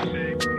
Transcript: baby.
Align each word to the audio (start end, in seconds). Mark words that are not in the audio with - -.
baby. 0.00 0.51